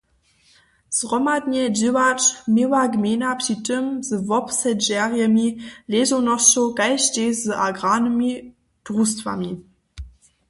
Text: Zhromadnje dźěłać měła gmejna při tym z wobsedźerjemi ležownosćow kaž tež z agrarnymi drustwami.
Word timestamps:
Zhromadnje 0.99 1.63
dźěłać 1.77 2.21
měła 2.55 2.83
gmejna 2.93 3.29
při 3.41 3.55
tym 3.65 3.83
z 4.07 4.11
wobsedźerjemi 4.29 5.47
ležownosćow 5.93 6.65
kaž 6.79 7.01
tež 7.13 7.31
z 7.43 7.47
agrarnymi 7.67 8.29
drustwami. 8.85 9.51